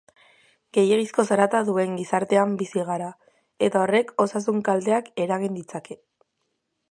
[0.77, 3.11] Gehiegizko zarata duen gizartean bizi gara
[3.67, 6.01] eta horrek osasun kalteak eragin ditzake.